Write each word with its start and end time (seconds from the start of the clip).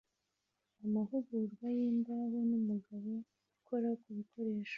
amahugurwa 0.83 1.65
yimbaho 1.77 2.37
numugabo 2.49 3.11
ukora 3.59 3.89
kubikoresho 4.01 4.69